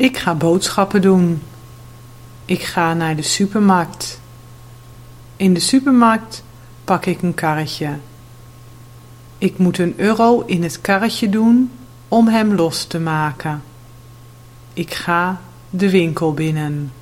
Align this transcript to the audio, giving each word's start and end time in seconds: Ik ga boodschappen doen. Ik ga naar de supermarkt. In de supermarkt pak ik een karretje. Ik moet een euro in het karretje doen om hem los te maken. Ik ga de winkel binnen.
Ik 0.00 0.18
ga 0.18 0.34
boodschappen 0.34 1.02
doen. 1.02 1.42
Ik 2.44 2.62
ga 2.62 2.94
naar 2.94 3.16
de 3.16 3.22
supermarkt. 3.22 4.20
In 5.36 5.54
de 5.54 5.60
supermarkt 5.60 6.44
pak 6.84 7.06
ik 7.06 7.22
een 7.22 7.34
karretje. 7.34 7.98
Ik 9.38 9.58
moet 9.58 9.78
een 9.78 9.94
euro 9.96 10.42
in 10.46 10.62
het 10.62 10.80
karretje 10.80 11.28
doen 11.28 11.70
om 12.08 12.28
hem 12.28 12.54
los 12.54 12.84
te 12.84 12.98
maken. 12.98 13.62
Ik 14.72 14.94
ga 14.94 15.40
de 15.70 15.90
winkel 15.90 16.34
binnen. 16.34 16.92